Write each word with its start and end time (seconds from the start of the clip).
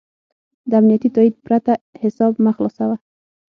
د 0.69 0.71
امنیتي 0.79 1.09
تایید 1.15 1.35
پرته 1.45 1.73
حساب 2.01 2.33
مه 2.43 2.51
خلاصوه. 2.55 2.95